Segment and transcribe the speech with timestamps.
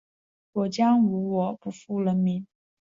[0.53, 2.47] 我將無我，不負人民。